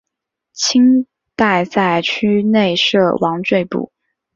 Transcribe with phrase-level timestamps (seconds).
[0.51, 1.05] 清
[1.35, 3.91] 代在区内设王赘步。